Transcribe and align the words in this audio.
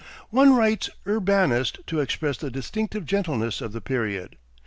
One 0.31 0.55
writes 0.55 0.89
"urbanised" 1.05 1.85
to 1.85 1.99
express 1.99 2.37
the 2.39 2.49
distinctive 2.49 3.05
gentleness 3.05 3.61
of 3.61 3.71
the 3.71 3.81
period. 3.81 4.35